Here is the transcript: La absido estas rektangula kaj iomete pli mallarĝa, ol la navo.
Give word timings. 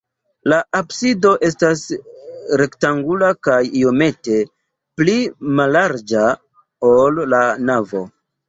La 0.51 0.57
absido 0.77 1.33
estas 1.49 1.83
rektangula 2.63 3.29
kaj 3.49 3.59
iomete 3.83 4.39
pli 5.01 5.19
mallarĝa, 5.61 6.27
ol 6.95 7.25
la 7.37 7.47
navo. 7.71 8.07